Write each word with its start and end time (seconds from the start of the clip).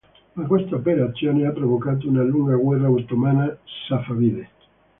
Ma 0.33 0.47
questa 0.47 0.73
operazione 0.77 1.45
ha 1.45 1.51
provocato 1.51 2.09
una 2.09 2.23
lunga 2.23 2.55
guerra 2.55 2.89
ottomana 2.89 3.55
safavide. 3.87 4.49